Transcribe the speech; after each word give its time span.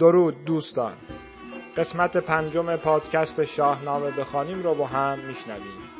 درود 0.00 0.44
دوستان. 0.44 0.92
قسمت 1.76 2.16
پنجم 2.16 2.76
پادکست 2.76 3.44
شاهنامه 3.44 4.10
بخوانیم 4.10 4.62
رو 4.62 4.74
با 4.74 4.86
هم 4.86 5.18
میشنویم. 5.18 5.99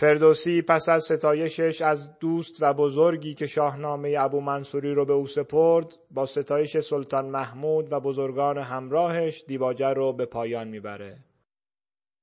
فردوسی 0.00 0.62
پس 0.62 0.88
از 0.88 1.04
ستایشش 1.04 1.82
از 1.82 2.18
دوست 2.18 2.62
و 2.62 2.74
بزرگی 2.74 3.34
که 3.34 3.46
شاهنامه 3.46 4.16
ابو 4.18 4.40
منصوری 4.40 4.94
رو 4.94 5.04
به 5.04 5.12
او 5.12 5.26
سپرد 5.26 5.86
با 6.10 6.26
ستایش 6.26 6.78
سلطان 6.78 7.26
محمود 7.26 7.92
و 7.92 8.00
بزرگان 8.00 8.58
همراهش 8.58 9.44
دیباجه 9.46 9.88
رو 9.88 10.12
به 10.12 10.26
پایان 10.26 10.68
می‌بره. 10.68 11.18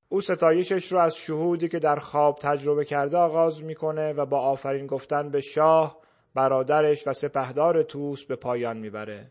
او 0.08 0.20
ستایشش 0.20 0.92
رو 0.92 0.98
از 0.98 1.16
شهودی 1.16 1.68
که 1.68 1.78
در 1.78 1.96
خواب 1.96 2.38
تجربه 2.38 2.84
کرده 2.84 3.16
آغاز 3.16 3.62
می‌کنه 3.62 4.12
و 4.12 4.26
با 4.26 4.40
آفرین 4.40 4.86
گفتن 4.86 5.30
به 5.30 5.40
شاه، 5.40 5.98
برادرش 6.34 7.06
و 7.06 7.12
سپهدار 7.12 7.82
توس 7.82 8.24
به 8.24 8.36
پایان 8.36 8.76
می‌بره. 8.76 9.30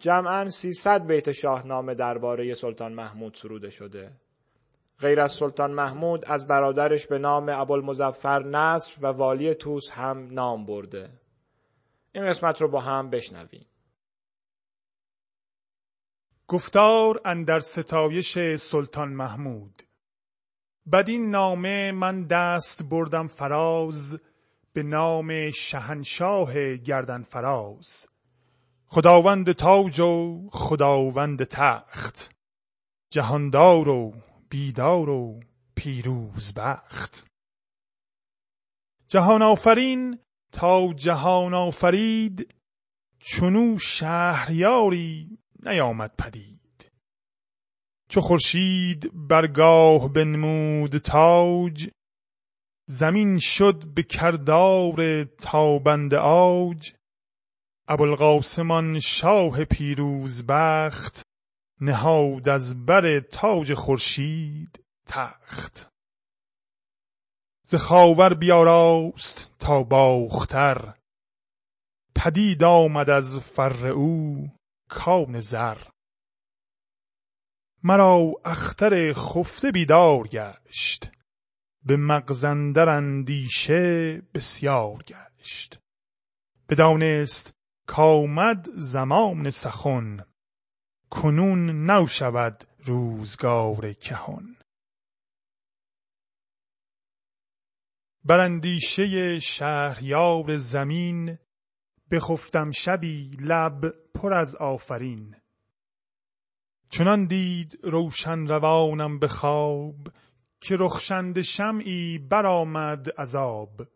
جمعا 0.00 0.50
300 0.50 1.06
بیت 1.06 1.32
شاهنامه 1.32 1.94
درباره 1.94 2.54
سلطان 2.54 2.92
محمود 2.92 3.34
سروده 3.34 3.70
شده. 3.70 4.25
غیر 5.00 5.20
از 5.20 5.32
سلطان 5.32 5.70
محمود 5.70 6.24
از 6.24 6.46
برادرش 6.46 7.06
به 7.06 7.18
نام 7.18 7.48
ابوالمظفر 7.48 8.42
نصر 8.42 8.98
و 9.02 9.06
والی 9.06 9.54
توس 9.54 9.90
هم 9.90 10.28
نام 10.30 10.66
برده. 10.66 11.10
این 12.12 12.24
قسمت 12.24 12.60
رو 12.60 12.68
با 12.68 12.80
هم 12.80 13.10
بشنویم. 13.10 13.66
گفتار 16.48 17.20
اندر 17.24 17.60
ستایش 17.60 18.38
سلطان 18.56 19.08
محمود. 19.08 19.82
بدین 20.92 21.30
نامه 21.30 21.92
من 21.92 22.22
دست 22.22 22.82
بردم 22.82 23.26
فراز 23.26 24.20
به 24.72 24.82
نام 24.82 25.50
شهنشاه 25.50 26.76
گردن 26.76 27.22
فراز. 27.22 28.06
خداوند 28.86 29.52
تاج 29.52 30.00
و 30.00 30.48
خداوند 30.50 31.44
تخت. 31.44 32.30
جهاندار 33.10 33.88
و 33.88 34.14
بیدار 34.50 35.08
و 35.08 35.40
پیروز 35.74 36.54
بخت. 36.54 37.26
جهان 39.08 39.42
آفرین 39.42 40.18
تا 40.52 40.92
جهان 40.92 41.54
آفرید 41.54 42.54
چنو 43.20 43.78
شهریاری 43.78 45.38
نیامد 45.62 46.14
پدید. 46.18 46.92
چو 48.08 48.20
خورشید 48.20 49.10
برگاه 49.28 50.12
بنمود 50.12 50.98
تاج 50.98 51.90
زمین 52.88 53.38
شد 53.38 53.84
به 53.94 54.02
کردار 54.02 55.24
تابند 55.24 56.14
آج. 56.14 56.94
ابوالقاسمان 57.88 59.00
شاه 59.00 59.64
پیروز 59.64 60.46
بخت 60.48 61.25
نهاد 61.80 62.48
از 62.48 62.86
بر 62.86 63.20
تاج 63.20 63.74
خورشید 63.74 64.84
تخت. 65.06 65.88
ز 67.66 67.74
خاور 67.74 68.34
بیاراست 68.34 69.54
تا 69.58 69.82
باختر. 69.82 70.94
پدید 72.14 72.64
آمد 72.64 73.10
از 73.10 73.38
فر 73.38 73.86
او 73.86 74.48
کان 74.88 75.40
زر. 75.40 75.78
مرا 77.82 78.32
اختر 78.44 79.12
خفته 79.12 79.72
بیدار 79.72 80.28
گشت 80.28 81.10
به 81.84 81.96
مغزندر 81.96 82.88
اندیشه 82.88 84.22
بسیار 84.34 85.02
گشت. 85.02 85.78
بدانست 86.68 87.54
کامد 87.86 88.68
زمان 88.74 89.50
سخن 89.50 90.24
کنون 91.10 91.86
نو 91.90 92.06
شود 92.06 92.64
روزگار 92.84 93.92
کهن. 93.92 94.56
براندیشه 98.24 99.40
شهریار 99.40 100.56
زمین 100.56 101.38
بخفتم 102.10 102.70
شبی 102.70 103.30
لب 103.40 103.94
پر 104.14 104.32
از 104.32 104.56
آفرین. 104.56 105.36
چنان 106.90 107.26
دید 107.26 107.78
روشن 107.82 108.46
روانم 108.46 109.18
به 109.18 109.28
خواب 109.28 110.08
که 110.60 110.76
رخشند 110.78 111.40
شمعی 111.40 112.18
برآمد 112.18 113.10
عذاب. 113.20 113.88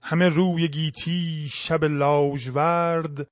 همه 0.00 0.28
روی 0.28 0.68
گیتی 0.68 1.48
شب 1.52 1.84
لاژورد 1.84 3.28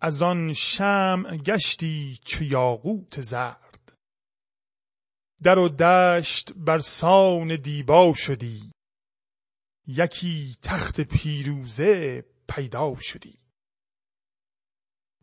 از 0.00 0.22
آن 0.22 0.52
شمع 0.52 1.36
گشتی 1.36 2.18
چو 2.24 2.44
یاقوت 2.44 3.20
زرد. 3.20 3.92
در 5.42 5.58
و 5.58 5.68
دشت 5.68 6.52
بر 6.52 6.78
سان 6.78 7.56
دیبا 7.56 8.12
شدی 8.14 8.72
یکی 9.86 10.56
تخت 10.62 11.00
پیروزه 11.00 12.24
پیدا 12.48 12.94
شدی. 13.00 13.38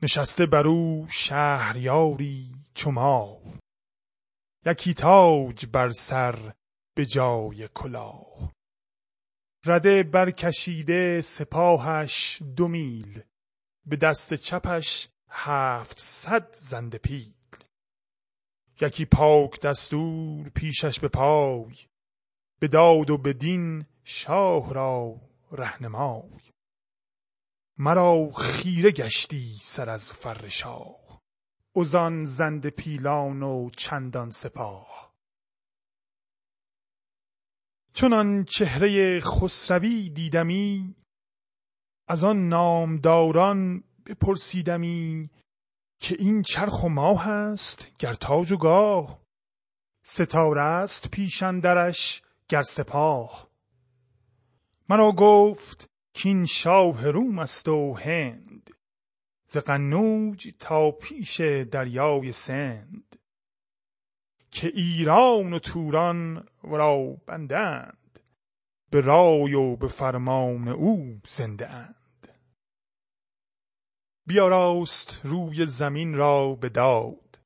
نشسته 0.01 0.45
بر 0.45 0.67
او 0.67 1.07
شهریاری 1.09 2.55
چو 2.73 2.91
ماه 2.91 3.39
یکی 4.65 4.93
تاج 4.93 5.65
بر 5.65 5.89
سر 5.89 6.53
به 6.95 7.05
جای 7.05 7.67
کلاه. 7.67 8.53
رده 9.65 10.03
برکشیده 10.03 11.21
سپاهش 11.21 12.41
دو 12.55 12.67
میل 12.67 13.23
به 13.87 13.95
دست 13.95 14.33
چپش 14.33 15.09
هفتصد 15.29 16.55
زنده 16.55 16.97
پیل. 16.97 17.33
یکی 18.81 19.05
پاک 19.05 19.61
دستور 19.61 20.49
پیشش 20.49 20.99
به 20.99 21.07
پای 21.07 21.75
به 22.59 22.67
داد 22.67 23.09
و 23.09 23.17
به 23.17 23.33
دین 23.33 23.85
شاه 24.03 24.73
را 24.73 25.21
رهنمای. 25.51 26.39
مرا 27.77 28.31
خیره 28.31 28.91
گشتی 28.91 29.57
سر 29.61 29.89
از 29.89 30.13
فر 30.13 30.47
شاه 30.47 31.21
زنده 32.25 32.69
پیلان 32.69 33.43
و 33.43 33.69
چندان 33.69 34.31
سپاه. 34.31 35.13
چنان 37.93 38.43
چهره 38.43 39.19
خسروی 39.19 40.09
دیدمی 40.09 40.95
از 42.07 42.23
آن 42.23 42.49
نامداران 42.49 43.83
بپرسیدمی 44.05 45.29
که 45.99 46.15
این 46.19 46.41
چرخ 46.41 46.83
و 46.83 46.89
ماه 46.89 47.27
است 47.27 47.91
گر 47.99 48.13
تاج 48.13 48.51
و 48.51 48.57
گاه 48.57 49.21
ستاره 50.03 50.61
است 50.61 51.11
پیش 51.11 51.43
اندرش 51.43 52.21
گر 52.49 52.61
سپاه. 52.61 53.47
مرا 54.89 55.11
گفت 55.11 55.89
کین 56.13 56.45
شاه 56.45 57.09
روم 57.09 57.39
است 57.39 57.67
و 57.67 57.93
هند 57.93 58.69
ز 59.47 59.57
قنوج 59.57 60.47
تا 60.59 60.91
پیش 60.91 61.41
دریای 61.71 62.31
سند 62.31 63.19
که 64.51 64.67
ایران 64.67 65.53
و 65.53 65.59
توران 65.59 66.47
ورا 66.63 67.17
بندند 67.25 68.19
به 68.89 69.01
رای 69.01 69.53
و 69.53 69.75
به 69.75 69.87
فرمان 69.87 70.67
او 70.67 71.21
زنده 71.27 71.69
اند 71.69 71.96
بیاراست 74.27 75.21
روی 75.23 75.65
زمین 75.65 76.13
را 76.13 76.55
به 76.55 76.69
داد 76.69 77.39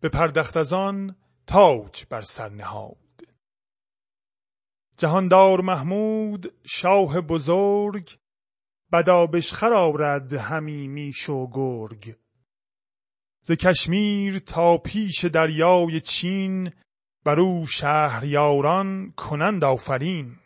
به 0.00 0.08
پردخت 0.08 0.56
از 0.56 0.72
آن 0.72 1.16
تاج 1.46 2.04
بر 2.10 2.20
سر 2.20 2.48
نهاد. 2.48 2.96
جهاندار 4.96 5.60
محمود 5.60 6.54
شاه 6.66 7.20
بزرگ 7.20 8.18
بدابشخر 8.92 9.72
آرد 9.72 10.32
همی 10.32 10.88
میش 10.88 11.28
و 11.28 11.50
گرگ. 11.52 12.14
ز 13.42 13.52
کشمیر 13.52 14.38
تا 14.38 14.78
پیش 14.78 15.24
دریای 15.24 16.00
چین 16.00 16.72
بر 17.24 17.40
او 17.40 17.66
شهریاران 17.66 19.12
کنند 19.16 19.64
آفرین. 19.64 20.36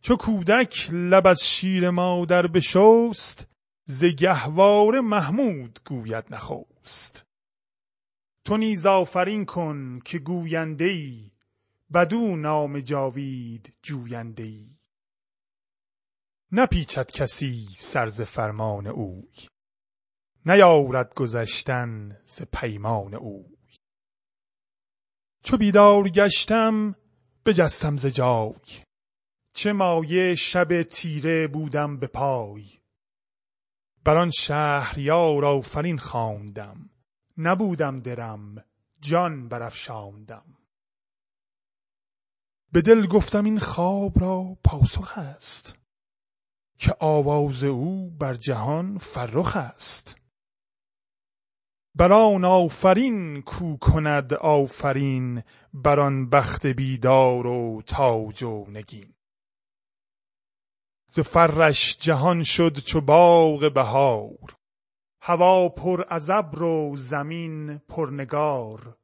چو 0.00 0.16
کودک 0.16 0.88
لب 0.92 1.26
از 1.26 1.40
شیر 1.48 1.90
مادر 1.90 2.46
بشست 2.46 3.53
ز 3.86 4.04
گهواره 4.04 5.00
محمود 5.00 5.80
گوید 5.86 6.34
نخست. 6.34 7.26
تو 8.44 8.56
نیز 8.56 8.86
آفرین 8.86 9.44
کن 9.44 10.00
که 10.04 10.18
گوینده 10.18 10.84
ای 10.84 11.30
بدو 11.94 12.36
نام 12.36 12.80
جاوید 12.80 13.74
جوینده 13.82 14.42
ای 14.42 14.76
نپیچد 16.52 17.10
کسی 17.10 17.66
سر 17.76 18.06
ز 18.06 18.20
فرمان 18.20 18.86
اوی 18.86 19.48
نیارد 20.46 21.14
گذشتن 21.14 22.18
ز 22.24 22.42
پیمان 22.52 23.14
اوی. 23.14 23.56
چو 25.44 25.56
بیدار 25.56 26.08
گشتم 26.08 26.94
بجستم 27.46 27.96
ز 27.96 28.06
جای 28.06 28.54
چه 29.52 29.72
مایه 29.72 30.34
شب 30.34 30.82
تیره 30.82 31.48
بودم 31.48 31.96
به 31.96 32.06
پای. 32.06 32.83
بر 34.04 34.16
آن 34.16 34.30
شهریار 34.30 35.44
آفرین 35.44 35.98
خواندم. 35.98 36.90
نبودم 37.38 38.00
درم 38.00 38.64
جان 39.00 39.48
برافشاندم. 39.48 40.44
به 42.72 42.82
دل 42.82 43.06
گفتم 43.06 43.44
این 43.44 43.58
خواب 43.58 44.20
را 44.20 44.56
پاسخ 44.64 45.18
است 45.18 45.78
که 46.78 46.96
آواز 47.00 47.64
او 47.64 48.10
بر 48.10 48.34
جهان 48.34 48.98
فرخ 48.98 49.56
است. 49.56 50.16
بر 51.94 52.12
آن 52.12 52.44
آفرین 52.44 53.42
کو 53.42 53.76
کند 53.76 54.34
آفرین 54.34 55.42
بر 55.74 56.00
آن 56.00 56.30
بخت 56.30 56.66
بیدار 56.66 57.46
و 57.46 57.82
تاج 57.86 58.42
و 58.42 58.66
نگین. 58.68 59.14
ز 61.08 61.20
فرش 61.20 61.96
جهان 62.00 62.42
شد 62.42 62.78
چو 62.78 63.00
باغ 63.00 63.72
بهار. 63.74 64.56
هوا 65.22 65.68
پر 65.68 66.04
از 66.08 66.30
ابر 66.30 66.62
و 66.62 66.96
زمین 66.96 67.78
پر 67.78 68.10
نگار. 68.12 68.96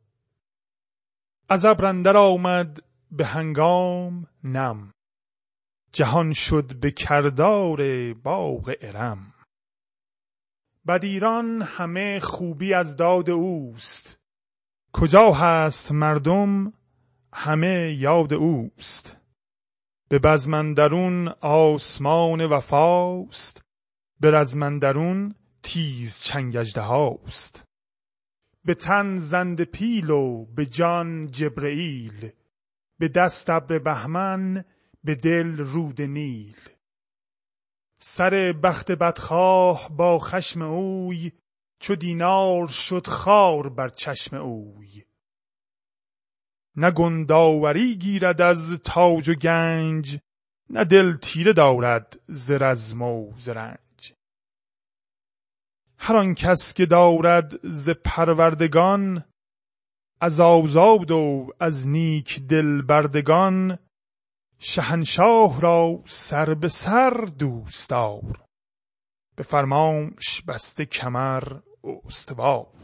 از 1.48 1.64
ابر 1.64 1.84
اندر 1.84 2.16
آمد 2.16 2.82
به 3.10 3.26
هنگام 3.26 4.26
نم. 4.44 4.92
جهان 5.92 6.32
شد 6.32 6.80
به 6.80 6.90
کردار 6.90 8.12
باغ 8.14 8.74
ارم. 8.80 9.34
بدیران 10.86 11.62
همه 11.62 12.20
خوبی 12.20 12.74
از 12.74 12.96
داد 12.96 13.30
اوست. 13.30 14.18
کجا 14.92 15.32
هست 15.32 15.92
مردم؟ 15.92 16.72
همه 17.32 17.96
یاد 17.98 18.32
اوست. 18.32 19.19
به 20.10 20.18
بزم 20.18 20.54
اندرون 20.54 21.28
آسمان 21.40 22.46
وفاست 22.46 23.62
به 24.20 24.30
رزم 24.30 24.62
اندرون 24.62 25.34
تیز 25.62 26.18
چنگ 26.20 26.56
اژدهاست 26.56 27.64
به 28.64 28.74
تن 28.74 29.18
زند 29.18 29.62
پیل 29.62 30.10
و 30.10 30.44
به 30.44 30.66
جان 30.66 31.30
جبرئیل 31.30 32.30
به 32.98 33.08
دست 33.08 33.50
ابر 33.50 33.78
بهمن 33.78 34.64
به 35.04 35.14
دل 35.14 35.56
رود 35.56 36.02
نیل. 36.02 36.56
سر 37.98 38.52
بخت 38.62 38.92
بدخواه 38.92 39.90
با 39.96 40.18
خشم 40.18 40.62
اوی 40.62 41.32
چو 41.80 41.94
دینار 41.94 42.68
شد 42.68 43.06
خار 43.06 43.68
بر 43.68 43.88
چشم 43.88 44.36
اوی. 44.36 45.04
نه 46.76 46.90
گنداوری 46.90 47.96
گیرد 47.96 48.40
از 48.40 48.78
تاج 48.84 49.28
و 49.28 49.34
گنج 49.34 50.18
نه 50.70 50.84
دل 50.84 51.16
تیره 51.16 51.52
دارد 51.52 52.20
ز 52.28 52.50
رزم 52.50 53.02
و 53.02 53.32
ز 53.36 53.48
هر 56.02 56.16
آن 56.16 56.34
کس 56.34 56.74
که 56.74 56.86
دارد 56.86 57.66
ز 57.66 57.90
پروردگان 57.90 59.24
از 60.20 60.40
آزاد 60.40 61.10
و 61.10 61.52
از 61.60 61.88
نیک 61.88 62.40
دل 62.40 62.82
بردگان 62.82 63.78
شهنشاه 64.58 65.60
را 65.60 66.02
سر 66.06 66.54
به 66.54 66.68
سر 66.68 67.10
دوستار 67.38 68.44
به 69.36 69.42
فرمانش 69.42 70.42
بسته 70.48 70.86
کمر 70.86 71.42
استوار. 72.04 72.79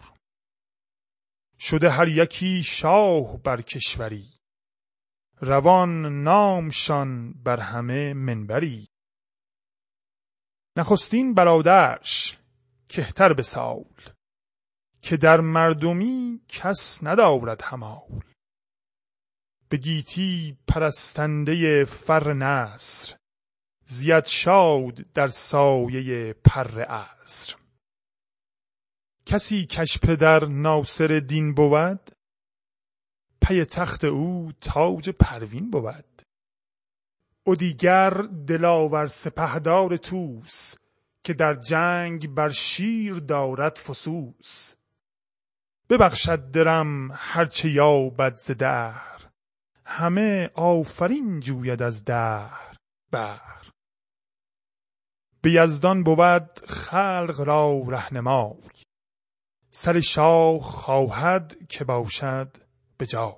شده 1.61 1.91
هر 1.91 2.09
یکی 2.09 2.63
شاه 2.63 3.43
بر 3.43 3.63
کشوری. 3.63 4.25
روان 5.41 6.23
نامشان 6.23 7.33
بر 7.33 7.61
همه 7.61 8.15
منبری. 8.15 8.89
نخستین 10.77 11.35
برادرش 11.35 12.39
کهتر 12.89 13.33
به 13.33 13.43
سال 13.43 13.85
که 15.03 15.17
در 15.17 15.41
مردمی 15.41 16.41
کس 16.49 16.99
ندارد 17.03 17.63
همال 17.63 18.23
به 19.69 19.77
گیتی 19.77 20.59
پرستنده 20.69 21.85
فر 21.85 22.33
نصر 22.33 23.17
زید 23.85 24.25
شاد 24.25 24.95
در 24.95 25.29
سایه 25.29 26.33
پر 26.33 26.81
عصر. 26.81 27.55
کسی 29.27 29.67
کش 29.67 29.99
پدر 29.99 30.45
ناصر 30.45 31.21
دین 31.29 31.55
بود؟ 31.55 32.11
پی 33.43 33.65
تخت 33.65 34.05
او 34.05 34.53
تاج 34.61 35.11
پروین 35.11 35.71
بود. 35.71 36.23
او 37.45 37.57
دیگر 37.57 38.11
دلاور 38.47 39.07
سپهدار 39.07 39.97
توس 39.97 40.75
که 41.23 41.35
در 41.35 41.55
جنگ 41.55 42.35
بر 42.35 42.49
شیر 42.49 43.15
دارد 43.15 43.77
فسوس. 43.77 44.75
ببخشد 45.91 46.51
درم 46.51 47.13
هرچه 47.13 47.71
یابد 47.71 48.35
ز 48.35 48.51
دهر 48.51 49.31
همه 49.85 50.51
آفرین 50.55 51.41
جوید 51.41 51.83
از 51.83 52.05
دهر 52.05 52.77
بهر. 53.11 53.71
به 55.43 55.53
یزدان 55.53 56.03
بود 56.03 56.61
خلق 56.67 57.41
را 57.41 57.83
رهنمای. 57.87 58.86
سر 59.79 60.01
شاه 60.01 60.61
خواهد 60.61 61.69
که 61.69 61.85
باشد 61.85 62.57
به 62.99 63.07
جای. 63.07 63.33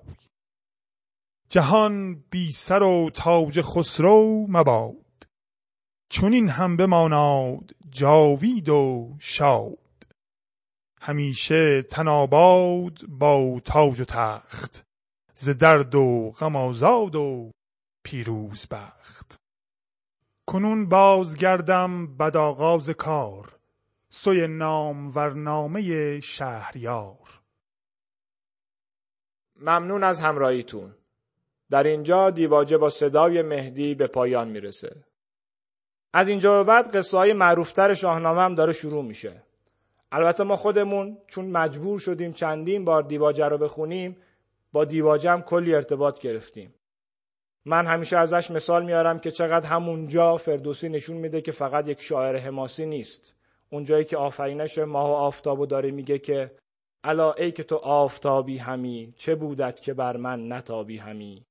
جهان 1.49 2.15
بی 2.31 2.53
سر 2.53 2.83
و 2.83 3.11
تاج 3.11 3.61
خسرو 3.61 4.47
مباد. 4.49 5.27
چنین 6.11 6.49
هم 6.49 6.77
بماناد 6.77 7.71
جاوید 7.91 8.69
و 8.69 9.17
شاد. 9.21 10.07
همیشه 11.01 11.83
تن 11.83 12.09
آباد 12.09 13.07
با 13.09 13.61
تاج 13.65 14.01
و 14.01 14.05
تخت. 14.05 14.83
ز 15.35 15.49
درد 15.49 15.95
و 15.95 16.33
غم 16.41 16.57
آزاد 16.57 17.17
و 17.17 17.51
پیروز 18.05 18.67
بخت. 18.67 19.37
کنون 20.49 20.89
بازگردم 20.89 22.17
بد 22.17 22.37
آغاز 22.37 22.91
کار. 22.91 23.58
سوی 24.11 24.49
نامورنامه 24.49 26.21
شهریار. 26.21 27.41
ممنون 29.57 30.05
از 30.05 30.21
همراهیتون. 30.21 30.95
در 31.71 31.83
اینجا 31.83 32.31
دیواجه 32.31 32.79
با 32.79 32.91
صدای 32.91 33.43
مهدی 33.43 33.95
به 33.95 34.07
پایان 34.07 34.49
می‌رسه. 34.49 35.05
از 36.13 36.29
اینجا 36.29 36.65
به 36.65 36.69
بعد 36.69 36.97
قصه 36.97 37.19
های 37.19 37.33
معروفتر 37.33 37.95
شاهنامه 37.95 38.41
هم 38.41 38.55
داره 38.55 38.73
شروع 38.73 39.05
میشه. 39.05 39.43
البته 40.13 40.45
ما 40.45 40.57
خودمون 40.57 41.19
چون 41.27 41.51
مجبور 41.51 42.01
شدیم 42.01 42.33
چندین 42.33 42.85
بار 42.85 43.03
دیواجه 43.03 43.49
رو 43.49 43.59
بخونیم 43.59 44.17
با 44.73 44.85
دیواجه 44.85 45.31
هم 45.31 45.43
کلی 45.43 45.75
ارتباط 45.75 46.21
گرفتیم. 46.21 46.75
من 47.65 47.87
همیشه 47.87 48.17
ازش 48.17 48.51
مثال 48.51 48.85
میارم 48.85 49.19
که 49.19 49.31
چقدر 49.31 49.69
همونجا 49.69 50.37
فردوسی 50.37 50.89
نشون 50.89 51.17
میده 51.17 51.41
که 51.41 51.53
فقط 51.53 51.89
یک 51.89 52.01
شاعر 52.01 52.37
حماسی 52.37 52.87
نیست. 52.87 53.38
اونجایی 53.71 54.05
که 54.05 54.17
آفرینش 54.17 54.79
ماه 54.79 55.11
و 55.11 55.13
آفتابو 55.13 55.67
داره 55.67 55.91
میگه 55.91 56.19
که 56.19 56.51
الا 57.05 57.33
ای 57.33 57.53
که 57.53 57.63
تو 57.63 57.77
آفتابی 57.77 58.59
همی 58.59 59.15
چه 59.17 59.35
بودت 59.35 59.81
که 59.81 59.95
بر 59.95 60.17
من 60.17 60.53
نتابی 60.53 60.99
همی؟ 60.99 61.45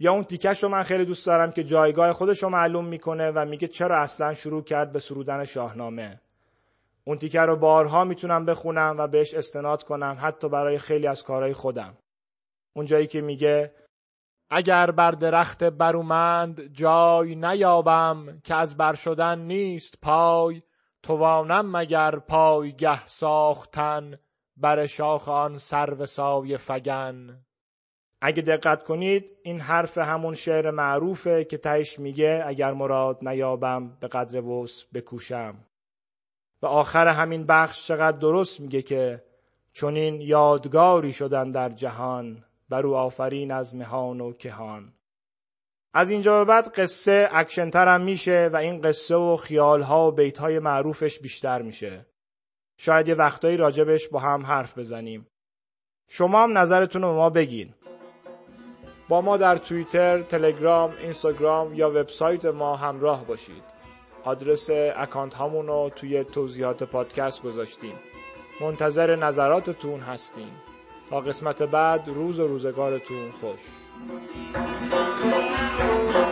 یا 0.00 0.12
اون 0.12 0.24
تیکش 0.24 0.62
رو 0.62 0.68
من 0.68 0.82
خیلی 0.82 1.04
دوست 1.04 1.26
دارم 1.26 1.52
که 1.52 1.64
جایگاه 1.64 2.12
خودش 2.12 2.42
رو 2.42 2.48
معلوم 2.48 2.84
می‌کنه 2.84 3.30
و 3.30 3.44
میگه 3.44 3.68
چرا 3.68 3.96
اصلا 3.98 4.34
شروع 4.34 4.62
کرد 4.62 4.92
به 4.92 4.98
سرودن 4.98 5.44
شاهنامه. 5.44 6.20
اون 7.04 7.18
تیکه 7.18 7.40
رو 7.40 7.56
بارها 7.56 8.04
می‌تونم 8.04 8.44
بخونم 8.44 8.96
و 8.98 9.06
بهش 9.06 9.34
استناد 9.34 9.82
کنم 9.82 10.16
حتی 10.20 10.48
برای 10.48 10.78
خیلی 10.78 11.06
از 11.06 11.22
کارهای 11.22 11.52
خودم. 11.52 11.96
اون 12.76 12.86
جایی 12.86 13.06
که 13.06 13.20
میگه 13.20 13.74
اگر 14.50 14.90
بر 14.90 15.10
درخت 15.10 15.64
برومند 15.64 16.72
جای 16.72 17.34
نیابم 17.34 18.40
که 18.44 18.54
از 18.54 18.76
بر 18.76 18.94
شدن 18.94 19.38
نیست 19.38 19.94
پای 20.02 20.62
توانم 21.08 21.76
مگر 21.76 22.18
پایگه 22.18 23.06
ساختن 23.06 24.18
بر 24.56 24.86
شاخ 24.86 25.28
آن 25.28 25.58
سرو 25.58 26.06
سایه 26.06 26.56
فگن؟ 26.56 27.44
اگه 28.20 28.42
دقت 28.42 28.84
کنید 28.84 29.32
این 29.42 29.60
حرف 29.60 29.98
همون 29.98 30.34
شعر 30.34 30.70
معروفه 30.70 31.44
که 31.44 31.58
تهش 31.58 31.98
میگه 31.98 32.42
اگر 32.46 32.72
مراد 32.72 33.28
نیابم 33.28 33.96
به 34.00 34.08
قدر 34.08 34.40
وس 34.40 34.84
بکوشم. 34.94 35.54
و 36.62 36.66
آخر 36.66 37.08
همین 37.08 37.46
بخش 37.46 37.86
چقدر 37.86 38.18
درست 38.18 38.60
میگه 38.60 38.82
که 38.82 39.24
چونین 39.72 40.20
یادگاری 40.20 41.12
شدن 41.12 41.50
در 41.50 41.68
جهان 41.68 42.44
بر 42.68 42.86
او 42.86 42.96
آفرین 42.96 43.50
از 43.50 43.76
مهان 43.76 44.20
و 44.20 44.32
کهان. 44.32 44.92
از 45.94 46.10
اینجا 46.10 46.38
به 46.38 46.44
بعد 46.44 46.68
قصه 46.68 47.28
اکشنتر 47.32 47.88
هم 47.88 48.00
میشه 48.00 48.50
و 48.52 48.56
این 48.56 48.80
قصه 48.80 49.16
و 49.16 49.36
خیالها 49.36 50.08
و 50.08 50.12
بیتهای 50.12 50.58
معروفش 50.58 51.18
بیشتر 51.18 51.62
میشه. 51.62 52.06
شاید 52.76 53.08
یه 53.08 53.14
وقتایی 53.14 53.56
راجبش 53.56 54.08
با 54.08 54.18
هم 54.18 54.46
حرف 54.46 54.78
بزنیم. 54.78 55.26
شما 56.08 56.42
هم 56.42 56.58
نظرتون 56.58 57.02
رو 57.02 57.14
ما 57.14 57.30
بگین. 57.30 57.74
با 59.08 59.20
ما 59.20 59.36
در 59.36 59.56
توییتر، 59.56 60.22
تلگرام، 60.22 60.94
اینستاگرام 61.02 61.74
یا 61.74 61.90
وبسایت 61.90 62.44
ما 62.44 62.76
همراه 62.76 63.24
باشید. 63.24 63.62
آدرس 64.24 64.70
اکانت 64.96 65.34
هامون 65.34 65.66
رو 65.66 65.90
توی 65.96 66.24
توضیحات 66.24 66.82
پادکست 66.82 67.42
گذاشتیم. 67.42 67.94
منتظر 68.60 69.16
نظراتتون 69.16 70.00
هستیم. 70.00 70.50
تا 71.10 71.20
قسمت 71.20 71.62
بعد 71.62 72.08
روز 72.08 72.38
و 72.40 72.48
روزگارتون 72.48 73.30
خوش. 73.30 73.60
Thank 74.06 74.32
you. 76.22 76.27